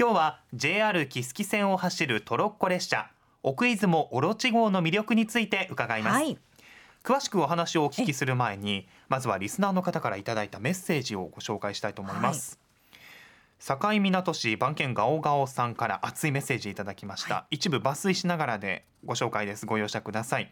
[0.00, 3.10] 今日は JR 木槻線を走るトロッコ列車
[3.42, 6.38] 奥出雲オロチ号の魅力について伺います、はい。
[7.04, 12.58] 詳しくお話をお聞きする前にまずはリスナーの方からいただいたメッセージをご紹介したいと思います、
[13.58, 19.66] 境港市番犬ガオガオさんから熱いメッセージいただきました、は一部抜粋しながらでご紹介です。
[19.66, 20.50] ご容赦ください。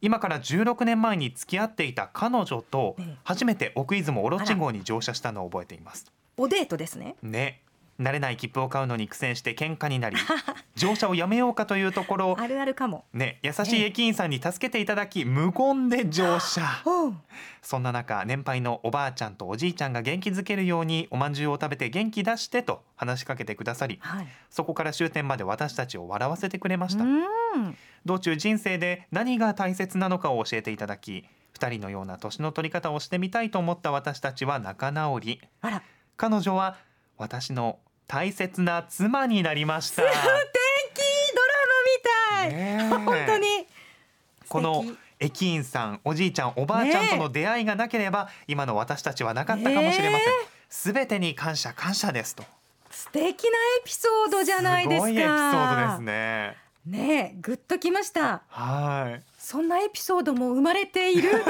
[0.00, 3.16] 今から16年前に付き合っていた彼女とええ。
[3.22, 6.10] 初めて奥出雲オロチ号に乗車したのを覚えています。
[6.36, 7.14] おデートですね。
[7.22, 7.62] ね
[8.00, 10.16] 慣れない切符を買うのに苦戦して喧嘩になり
[10.74, 13.04] 乗車をやめようかというところあるあるかも。
[13.12, 16.62] ね優しい駅員さんに助けていただき無言で乗車
[17.62, 24.26] そんな中年配のおばあちゃんとおじいちゃんが元気づけるようにおまんじゅうを食べて元気出してと話しかけてくださりはい。
[24.50, 27.76] そこから終点まで私たちを笑わせてくれましたうん。
[28.04, 35.40] 道中人生で何が大切なのかを教えていただき二人のような年の取り方をしてみたいと思った私たちは仲直り。
[36.16, 36.76] 彼女は
[37.18, 37.78] 私の
[38.12, 40.20] 大切な妻になりました素敵ド
[42.44, 42.58] ラマみたい。
[42.58, 43.46] ねえ本当に。
[44.50, 44.84] この
[45.18, 50.32] 駅員さんおじいちゃんおばあちゃんとの出会いがなければ、今の私たちはなかったかもしれませんね
[50.68, 52.44] すべてに感謝感謝ですと
[52.90, 55.02] 素敵なエピソードじゃないですか。
[55.04, 58.42] ごいエピソードですねねえ、ぐっときました。
[58.46, 61.30] はいそんなエピソードも生まれている。
[61.30, 61.42] という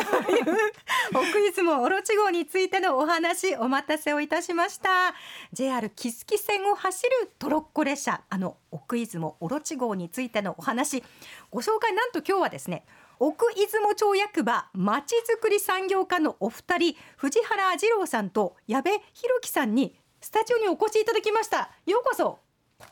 [1.14, 5.14] 奥出雲オロチ号についてのお話お待たせをいたしました。
[5.52, 8.22] JR 木槻線を走るトロッコ列車。
[8.30, 11.04] あの奥出雲オロチ号についてのお話
[11.50, 11.92] ご紹介。
[11.92, 12.86] なんと今日はですね
[13.18, 19.02] 奥出雲町役場まちづくり産業課のお二人藤原二郎さんと矢部弘
[19.42, 21.70] 樹さんにスタジオにお越しいただきました。
[21.84, 22.41] ようこそ。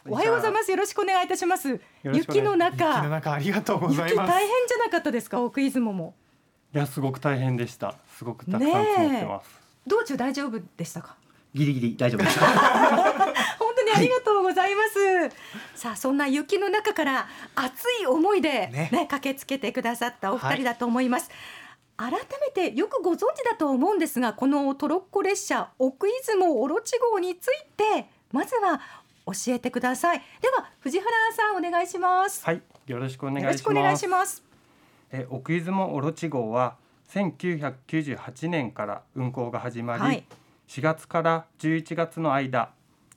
[0.08, 0.70] おはようございます。
[0.70, 1.80] よろしくお願いいたします。
[2.04, 2.86] 雪の中。
[2.86, 4.30] 雪の中ありがとうござい雪ます。
[4.30, 5.40] 大変じゃなかったですか？
[5.40, 6.14] 奥出雲も。
[6.74, 7.94] いやすごく大変でした。
[8.16, 9.60] すごくたくさん積もってます。
[9.86, 11.16] 道中大丈夫でしたか？
[11.54, 12.38] ギリギリ大丈夫です。
[13.58, 15.36] 本当にありがとうございます、
[15.74, 18.88] さあそんな雪の中から熱い思いでね。
[18.92, 21.28] ね駆けつけてくださったお二人だと思います、
[21.96, 28.80] 改めてよくご存知だと思うんですがこのトロッコ列車奥出雲オロチ号についてまずは
[29.26, 30.22] 教えてください。
[30.40, 32.44] では藤原さんお願いします。
[32.44, 33.44] はい、よろしくお願いします。
[33.44, 34.42] よろしくお願いします。
[35.12, 36.76] え奥出雲オロチ号は
[37.10, 40.24] 1998年から運行が始まり、はい。
[40.68, 42.70] 4月から11月の間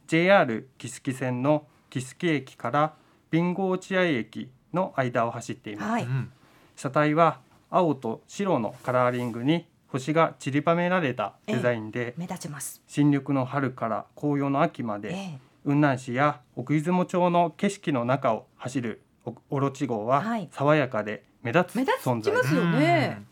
[0.08, 2.94] JR 木槻線の木槻駅から
[3.32, 6.04] 備後落合駅の間を走っています、はい。
[6.04, 6.32] うん
[6.76, 7.40] 車体は
[7.70, 12.82] 青と白のカラーリングに星が散りばめられたデザインで、目立ちます。
[12.88, 20.50] 新緑の春から紅葉の秋まで、ええ雲南市や奥出雲町の景色の中を走るおオロチ号ははい。
[20.52, 22.34] 爽やかで目立つ存在。
[22.34, 23.24] ですちますよね。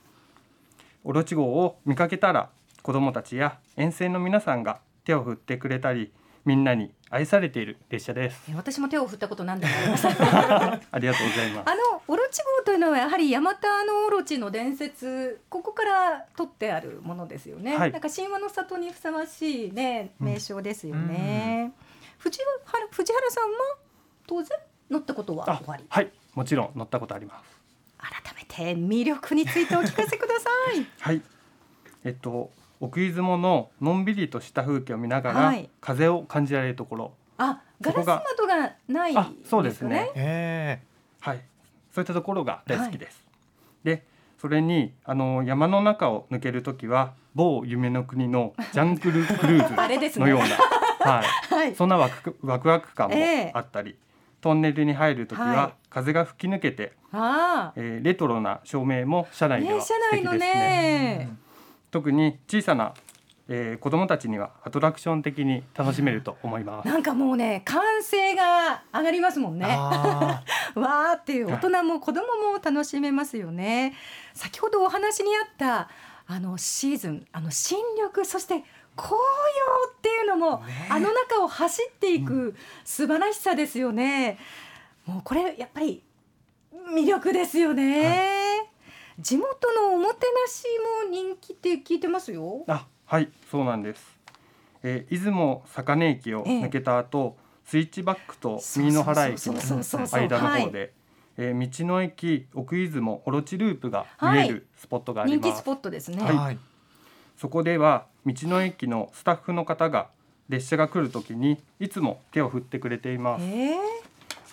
[1.03, 2.49] オロチ号を見かけたら
[2.81, 6.11] 子どもたちや沿線の皆さんが手を振ってくれたり
[6.45, 8.41] みんなに愛されている列車です。
[8.49, 10.07] え私も手を振ったこと何度もあります。
[10.09, 11.69] ありがとうございます。
[11.69, 17.91] あのオロチ号というのはやはりヤマタノオロチの伝説ここから取ってあるものですよね、はい。
[17.91, 21.73] なんか神話の里にふさわしいね名称ですよね、
[22.21, 23.49] 藤原藤原さんは
[24.27, 24.57] 当然
[24.89, 25.85] 乗ったことはあ終わり。
[25.89, 27.61] はいもちろん乗ったことあります。
[27.97, 30.85] 改めて魅力についてお聞かせください。
[30.99, 31.21] はい。
[32.03, 35.69] えっと奥出雲ののんびりとした風景を見ながら、はい。
[35.81, 37.13] 風を感じられるところ。
[37.37, 40.11] あガラス窓がないあそうですよね。
[40.15, 40.81] え
[41.19, 41.41] はい、
[41.91, 43.23] そういったところが大好きです。
[43.83, 44.05] で、
[44.39, 50.45] それにあの山の中を抜けるときは某夢の国のジャングルクルーズ のような、
[51.01, 51.75] はい、はい。
[51.75, 53.51] そんなワクワクワク感もええ。
[53.53, 53.95] あったり、
[54.41, 55.73] トンネルに入るときは、はい。
[55.89, 60.39] 風が吹き抜けて、あえーレトロな照明も車内では素敵ですね。
[60.39, 61.29] ね。
[61.91, 62.93] 特に小さな、
[63.49, 66.87] えー子供たちにはアトラクション的に楽しめると思います。
[66.87, 70.43] なんかもうね歓声が上がりますもんーねあ。
[70.79, 73.93] わーっていう大人も子供も楽しめますよね。
[74.33, 75.89] 先ほどお話にあった
[76.27, 78.63] あのシーズンあの新緑そして
[78.95, 79.17] 紅葉
[79.97, 80.87] っていうのも、ね。
[80.89, 84.37] あの中を走っていく素晴らしさですよね。
[85.05, 86.03] もうこれやっぱり
[86.93, 88.69] 魅力ですよね。
[89.19, 90.63] 地元のおもてなし
[91.05, 92.63] も人気って聞いてますよ。
[92.67, 94.19] あはいそうなんです、
[94.83, 100.93] えー、出雲坂根駅を抜けた後、スイッチバックと右野原駅の間のはい方で、
[101.41, 106.17] えー道の駅奥出雲オロチループが見えるスポットがあります、人気スポットですね。
[106.17, 106.57] ーはい。
[107.35, 110.09] そこでは道の駅のスタッフの方が
[110.49, 113.43] 列車が来るときにいつも手を振ってくれています。
[113.43, 113.75] え。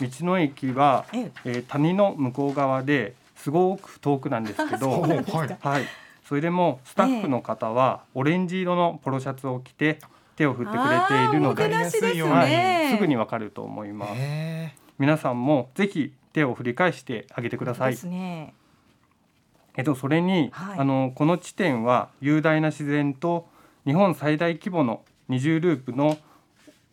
[0.00, 1.32] 道の駅は、ええ。
[1.44, 5.22] えー谷の向こう側ですごく遠くなんですけど はい。
[5.60, 5.84] はい、
[6.24, 9.98] それでもスタッフの方はオレンジ色のポロシャツを着て
[10.36, 14.12] 手を振ってくれているので、ね、はい、すぐにわかると思います。
[14.14, 17.96] へ皆さんもぜひ手を振り返してあげてくださいで。
[17.98, 18.54] すね
[19.76, 23.48] えっとそれに、はいあのこの地点は雄大な自然と
[23.86, 26.18] 日本最大規模の二重ループの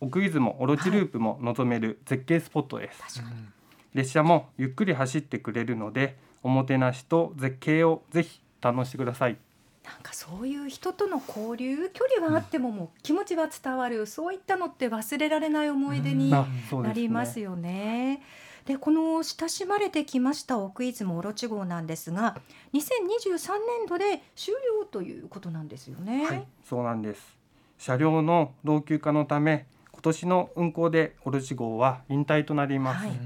[0.00, 3.00] 奥出雲オロチループも望める絶景スポットです。
[3.00, 3.46] 確かに
[3.94, 9.36] 列車もゆっくり走ってくれるのでおもてなしと絶景をぜひ堪能してください。
[9.84, 16.46] なんかそういう人との交流距離はあってももう気持ちは伝わる、そういったのって忘れられない思い出にな
[16.92, 18.20] りますよね。
[18.66, 22.36] でこの親しまれてきました奥出雲オロチ号なんですが
[22.74, 26.26] 2023年度で終了ということなんですよね。
[26.26, 27.36] はい、そうなんです。
[27.78, 33.06] 車両の老朽化のため今年の運行でオロチ号は引退となります。
[33.06, 33.16] はい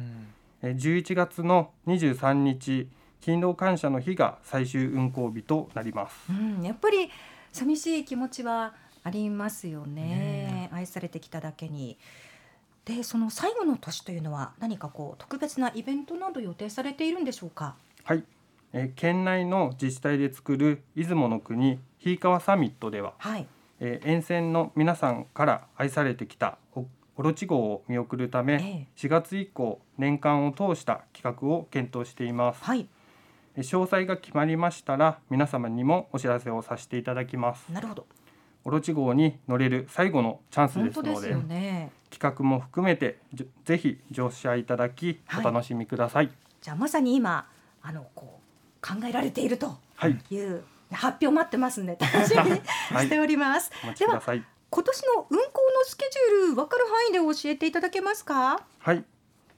[0.62, 2.87] えー11月の23日
[3.22, 6.16] 勤労感謝の日が最終運行日となります。
[6.31, 7.10] うん、やっぱり
[7.50, 11.96] 寂しい気持ちはありますよねね愛されてきただけに。
[12.85, 17.77] でその最後の年というのは何かこう特別なイベントなど予定されているんでしょうか？
[18.05, 18.25] はい、
[18.73, 23.47] えー県内の自治体で作る出雲の国ひいかわサミットでは、はい。
[23.81, 26.87] えー沿線の皆さんから愛されてきたお
[27.17, 32.65] オロチ号を見送るため、え4月以降年間を通した企画を検討しています。
[32.65, 32.88] はい。
[33.56, 37.69] えー詳細が決まりましたら皆様にもお知らせをさせていただきます。
[37.71, 38.06] なるほど。
[38.65, 41.91] オロチ号に乗れる最後のチャンス本ですので当ですよね。
[42.11, 43.19] 企画も含めて
[43.65, 46.31] ぜひ乗車いただきはいお楽しみください。
[46.61, 47.47] じゃあまさに今
[47.83, 48.41] あのこ
[48.83, 52.51] う考えられているとはい、いう発表待ってますんで楽しみに
[52.93, 53.71] はいしております。
[53.85, 54.45] お待ちではください。
[54.71, 55.49] 今年の運行の
[55.85, 58.62] スケジュール分かる範囲で教えていただけますか？
[58.79, 59.05] はい、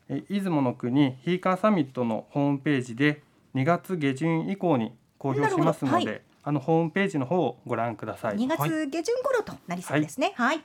[0.09, 3.23] え出雲の国ヒーカーサミットのホームページで
[3.55, 8.37] 2月下旬以降に公表しますので、はあのホームページの方をご覧ください。
[8.37, 10.33] 2月下旬頃となりそうですね。
[10.37, 10.63] はい。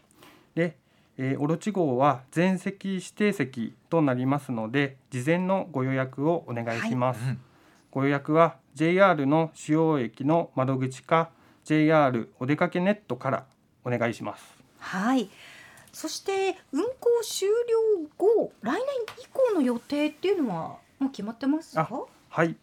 [0.56, 0.75] で、
[1.18, 7.19] えー、オロチ号は全席指定席となりますので事前のご予約をお願いします。
[7.21, 7.41] うん
[7.89, 11.31] ご予約は JR の主要駅の窓口か
[11.63, 13.45] JR お出かけネットから
[13.83, 14.44] お願いします。
[14.77, 15.29] はい。
[15.94, 16.91] そして運行
[17.24, 18.83] 終了後、来年
[19.24, 21.89] 以降の予定っていうのはもう決まってますか？
[22.29, 22.56] はい、えー、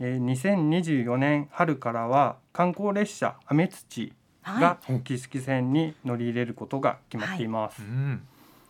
[0.00, 4.12] 2024年春からは観光列車アメツチ
[4.44, 8.26] がはい木月線に乗り入れることが決まっています、うん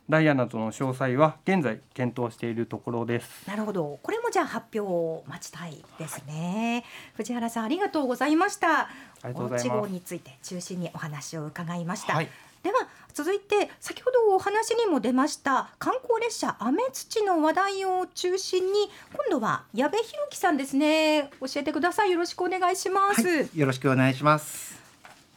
[0.09, 3.99] ダイヤなどの詳細は現在検討しているところですなるほど。
[4.03, 6.85] これもじゃあ発表を待ちたいですね。
[7.15, 8.81] 藤原さんありがとうございました。
[8.81, 8.89] あ
[9.25, 12.15] りがとうございますについて中心にお話を伺いました。
[12.15, 12.29] はい
[12.65, 21.31] では続いて先ほどお話にも出ました観光列車アメツチの話題を中心に今度は矢部弘樹さんですね。
[21.41, 22.13] 教えてください。
[22.13, 24.81] よろしくお願いします、はい、よろしくお願いします。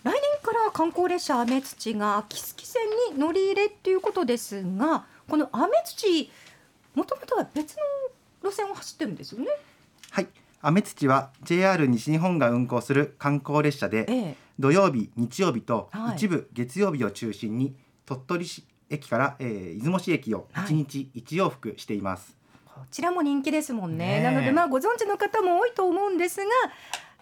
[0.06, 2.84] 来年から観光列車アメツチが木月線
[3.14, 6.32] に乗り入れっていうことですがこのアメツチ
[6.96, 7.76] もともとは別
[8.42, 9.48] の路線を走ってるんですよね。
[10.12, 10.28] はい、
[10.62, 16.16] アメツチは JR 西日本が運行する観光列車で、ええ土曜日、日曜日とはい。
[16.16, 17.76] 一部月曜日を中心に
[18.06, 20.66] 鳥取市駅から、えー、出雲市駅をはい。
[20.68, 22.36] 1日1往復しています。
[22.66, 24.06] こちらも人気ですもんね。
[24.06, 24.24] ねえ。
[24.24, 26.46] なのでまあご存知の方も多いと思うんですが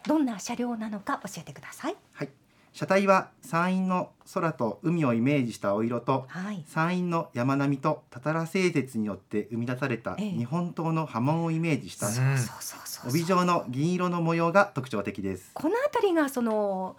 [0.05, 1.95] どんな車両なのか教えてください。
[2.13, 2.29] はい、
[2.73, 6.63] 車体は山陰の空と海をイメージしたお色とはい。
[6.67, 10.29] 山陰の山並みとたたら製鉄によって生み出されたええ。
[10.31, 13.09] 日本刀の波紋をイメージしたうんそうそうそうそう。
[13.09, 15.51] 帯状の銀色の模様が特徴的です。
[15.53, 16.97] この辺りがその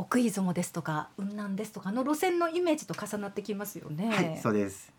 [0.00, 4.08] 奥出雲ですとか雲南ですとかあの路線のイメージと重なってきますよね。
[4.08, 4.90] はい、そうです。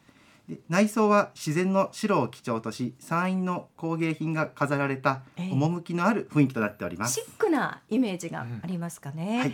[0.48, 7.15] で内装は自然の白を基調とし、山陰の工芸品が飾られたええ趣のある雰囲気となっております。
[7.15, 9.39] シックなイメージがありますかね。
[9.39, 9.53] はい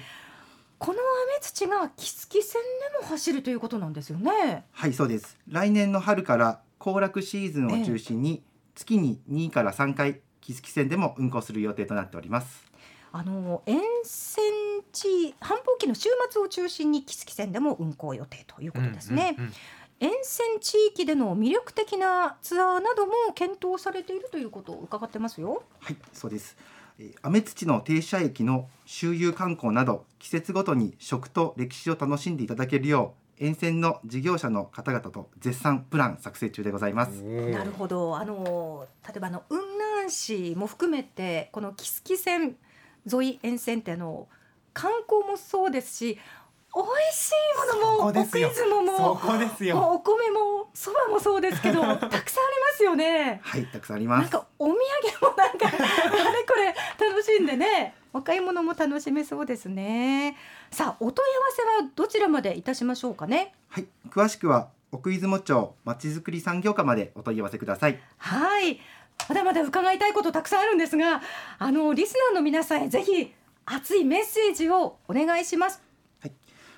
[0.80, 2.62] この雨土が木月線
[2.92, 4.64] でも走るということなんですよね。
[4.72, 5.36] はい、そうです。
[5.48, 8.44] 来年の春から行楽シーズンを中心に、
[8.76, 12.64] 月に2から3回木月線でも運行する予定となっております。
[13.12, 14.44] あの沿線
[14.92, 19.36] 地繁忙期の週末を中心に木月線でも運行予定ということですね。
[19.38, 19.54] うんうんうん
[20.00, 25.64] 沿線地域での魅力的なツアーなども検討されているということを伺ってますよ。
[25.80, 26.56] はい、そうです。
[27.00, 37.24] えー雨土の停車駅の周遊観光など季節ごとに食と歴史を楽しんでいただけるよう沿線の事業者の方々と絶賛プラン作成中でございます。
[37.24, 42.56] なるほどあの例えばあの雲南市も含めてこの木月線
[43.12, 44.28] 沿い沿線ってあの
[44.74, 46.20] 観光もそうですし
[46.76, 53.40] 美味しいものもそこですよ奥出雲もそこですよもうお米もそばもそうですけど たくさんありますよね。
[53.44, 54.22] はい、たくさんあります。
[54.22, 56.76] なんかお土産もなんか あれこれ
[57.10, 60.38] 楽しんでねお買い物も楽しめそうですね。
[60.70, 68.00] さあお問い合わせはどちらまでいたしましょうかねはい、詳しくは奥出雲町まちづくり産業課までお問い合わせください。
[68.18, 68.80] はい
[69.28, 71.22] まだまだ伺いたいことたくさんあるんですが
[71.60, 73.34] あのリスナーの皆さんへぜひ
[73.66, 75.82] 熱いメッセージをお願いします。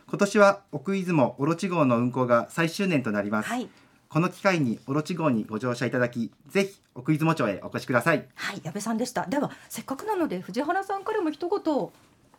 [0.10, 3.50] 今年は奥出雲オロチ号の運行が最終年となります。
[3.50, 3.70] はい。
[4.08, 8.26] この機会にオロチ号にご乗車いただき、ぜひ奥出雲町へお越しください。
[8.34, 9.28] はい矢部さんでした。
[9.28, 11.90] ではせっかくなので藤原さんからも一言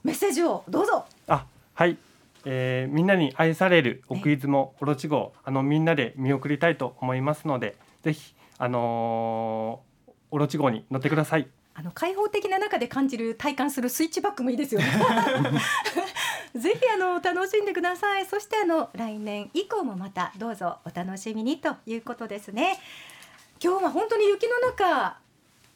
[0.03, 1.07] メッセージをどうぞ。
[1.29, 1.97] あはい、
[2.45, 9.90] えーみんなに愛される奥出雲オロチ号あのみんなで見送りたいと思いますのでぜひあのー
[10.31, 11.49] オロチ号に乗ってください。
[11.75, 14.87] あの開放的な中で感じる体感するスイッチバックもいいですよね。
[16.55, 18.27] ぜひあの楽しんでください。
[18.27, 22.79] そしてあの来年以降もまたどうぞお楽しみにということですね。
[23.63, 25.19] 今日は本当に雪の中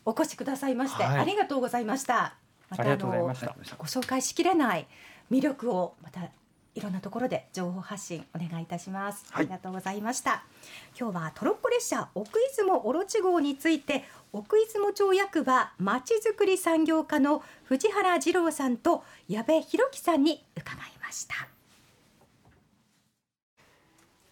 [0.04, 1.18] お越しくださいまして、はい。
[1.20, 2.34] ありがとうございました。
[2.70, 3.54] まありがとうございました。
[3.78, 4.87] ご紹介しきれない
[5.30, 6.20] 魅力をまた
[6.75, 9.45] いろんなところで情報発信お願いいたします、はい。
[9.45, 10.43] ありがとうございました。
[10.99, 21.35] 今日はトロッコ列車奥出雲オロチ号について奥出雲町役場まちづくり産業課の藤原二郎さんと矢部弘樹さんに伺いました。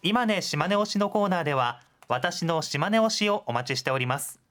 [0.01, 4.41] 今ね島根推しのコーナーでは私の島根推しをお待ちしております。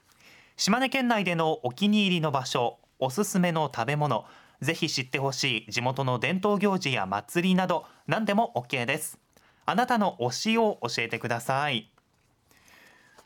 [0.57, 4.25] 島根県内でのお気に入りの場所おすすめの食べ物
[4.62, 9.19] ぜひ知ってほしい地元の伝統行事や祭りなど何でも OK です。
[9.66, 11.90] あなたの推しを教えてください。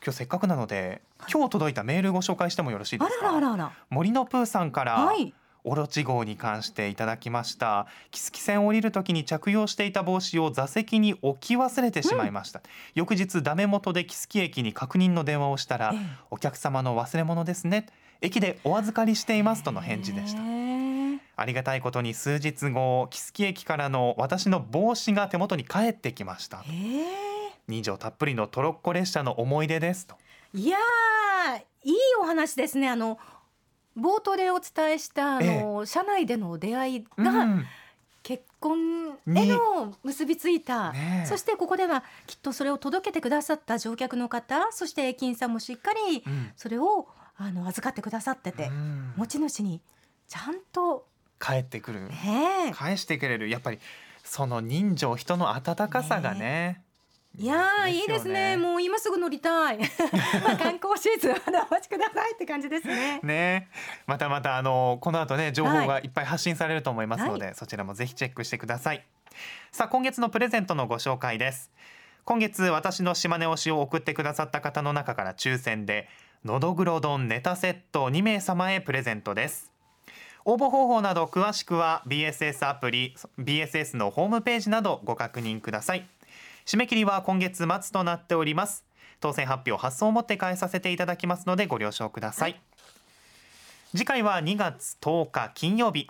[0.02, 3.26] 今日せっかくなので今日届いたメールご紹介してもよろしいであすか？
[3.26, 3.72] ららあらあら。
[3.90, 5.34] 森のプーさんから、はい。
[5.68, 7.88] オロチ号に関していただきました。
[8.12, 12.62] キスキ線を降りる時に着用していた帽子を座席に置き忘れてしまいました、
[12.94, 16.00] 翌日ダメ元でキスキ駅に確認の電話をしたら、ええ。
[16.30, 17.86] お客様の忘れ物ですね。
[18.20, 20.40] 駅でお預かりしていますとの返事でした。
[20.40, 20.65] へー
[21.36, 26.64] ありがたいことに数日後キスキ駅からの私の帽子が手元に帰ってきました
[27.68, 30.16] 人情たっぷりのトロッコ列車の思い出ですと。
[30.54, 32.88] いやーいいお話ですね。
[32.88, 33.18] あの
[33.96, 37.66] 冒頭でお伝えしたあの、社内での出会いが、うん。
[38.22, 41.26] 結婚への結びついた、ねえ。
[41.28, 46.50] そしてここではきっとそれを届けてくださった乗客の方そして駅員さんもしっかりうん。
[46.56, 49.12] それをあの預かってくださってて、うん。
[49.16, 49.80] 持ち主に
[50.28, 51.06] ちゃんと
[51.40, 52.08] 帰ってくる。
[52.08, 53.48] ね返してくれる。
[53.48, 53.78] やっぱり
[54.24, 56.82] その人情人の温かさがね。
[57.38, 58.56] いやーいいですね。
[58.56, 59.78] もう今すぐ乗りたい。
[60.42, 63.20] まあ観光シーズンまだお待ちくださいって感じですね。
[63.22, 63.68] ね
[64.06, 66.06] またまたあのこの後ね情報がい。
[66.06, 69.04] っぱい発信されると思いますので、はそちらもぜひチェックしてください。
[69.70, 71.70] さあ今月のプレゼントのご紹介です。
[72.24, 76.08] 今月私の島根推しを送ってくださった方の中から抽選で
[76.44, 79.70] のどぐろ丼ネタセット2名様へプレゼントです
[80.48, 86.08] 応募方法など詳しくは BSS アプリ BSS のホームページなどご確認ください。
[86.64, 88.84] 締め切りは今月末となっております。
[89.18, 92.60] 当選発表発送をもって返させていただきますのでご了承ください、
[93.90, 96.08] 次回は2月10日金曜日。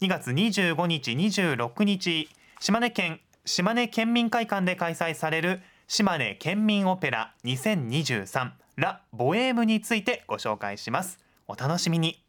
[0.00, 11.20] 2月25日26日島根県島根県民会館で開催される島根県民オペラ2023ラ・ボエームについてご紹介します。
[11.46, 12.27] お楽しみに。